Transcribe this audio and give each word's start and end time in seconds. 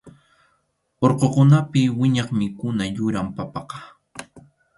Urqukunapi 1.03 1.81
wiñaq 1.99 2.29
mikhuna 2.39 2.83
yuram 2.95 3.27
papaqa. 3.35 3.77